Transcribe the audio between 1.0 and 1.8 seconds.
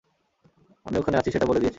এখানে আছি সেটা বলে দিয়েছেন?